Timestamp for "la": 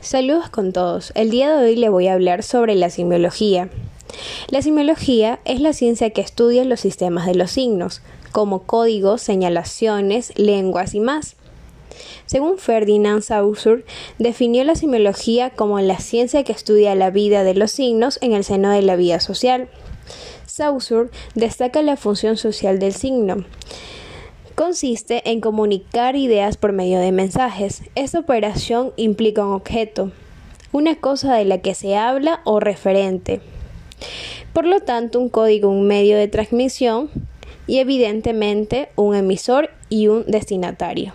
2.76-2.88, 4.48-4.62, 5.60-5.72, 14.62-14.76, 15.80-15.98, 16.94-17.10, 18.82-18.94, 21.82-21.96, 31.44-31.58